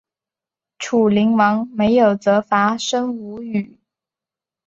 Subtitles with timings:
[0.79, 3.77] 楚灵王没有责罚申无宇。